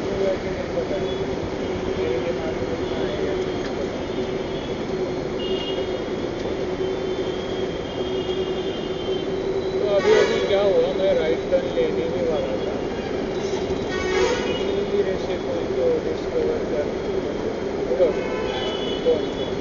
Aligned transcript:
तो 9.80 9.88
अभी 9.96 10.14
अभी 10.20 10.40
क्या 10.48 10.62
हुआ 10.62 10.94
मैं 10.94 11.14
राइट 11.16 11.52
लेने 11.74 12.24
वाला 12.30 12.56
था 12.64 12.74
Thank 19.04 19.40
you. 19.40 19.59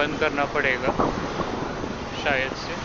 बंद 0.00 0.18
करना 0.20 0.46
पड़ेगा 0.50 0.94
शायद 2.12 2.52
से। 2.56 2.79